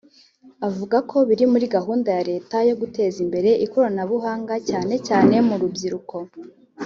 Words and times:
avuga 0.67 0.97
ko 1.09 1.17
biri 1.27 1.45
muri 1.53 1.65
gahunda 1.75 2.09
ya 2.17 2.23
Leta 2.31 2.57
yo 2.69 2.75
guteza 2.81 3.17
imbere 3.25 3.49
ikoranabuhanga 3.65 4.53
cyane 4.69 4.93
cyane 5.07 5.35
mu 5.47 5.55
rubyiruko 5.61 6.15